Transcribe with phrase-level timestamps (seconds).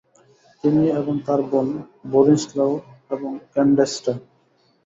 [0.63, 1.67] তিনি এবং তার বোন
[2.11, 2.71] বরিন্সলাও
[3.51, 4.17] ক্ল্যান্ডেসটাইন